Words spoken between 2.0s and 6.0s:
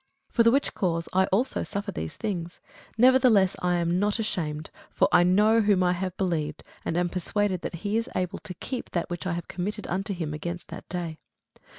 things: nevertheless I am not ashamed: for I know whom I